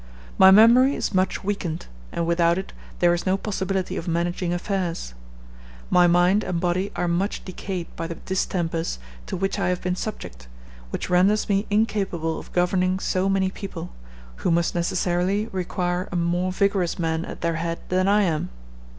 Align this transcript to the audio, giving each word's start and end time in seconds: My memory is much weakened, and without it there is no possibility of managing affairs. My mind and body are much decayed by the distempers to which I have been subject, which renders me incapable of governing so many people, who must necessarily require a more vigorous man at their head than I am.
My 0.39 0.49
memory 0.49 0.95
is 0.95 1.13
much 1.13 1.43
weakened, 1.43 1.85
and 2.11 2.25
without 2.25 2.57
it 2.57 2.73
there 2.97 3.13
is 3.13 3.27
no 3.27 3.37
possibility 3.37 3.97
of 3.97 4.07
managing 4.07 4.51
affairs. 4.51 5.13
My 5.91 6.07
mind 6.07 6.43
and 6.43 6.59
body 6.59 6.91
are 6.95 7.07
much 7.07 7.45
decayed 7.45 7.85
by 7.95 8.07
the 8.07 8.15
distempers 8.15 8.97
to 9.27 9.37
which 9.37 9.59
I 9.59 9.69
have 9.69 9.81
been 9.83 9.95
subject, 9.95 10.47
which 10.89 11.11
renders 11.11 11.47
me 11.47 11.67
incapable 11.69 12.39
of 12.39 12.51
governing 12.51 12.97
so 12.97 13.29
many 13.29 13.51
people, 13.51 13.91
who 14.37 14.49
must 14.49 14.73
necessarily 14.73 15.45
require 15.51 16.09
a 16.11 16.15
more 16.15 16.51
vigorous 16.51 16.97
man 16.97 17.23
at 17.23 17.41
their 17.41 17.57
head 17.57 17.77
than 17.89 18.07
I 18.07 18.23
am. 18.23 18.49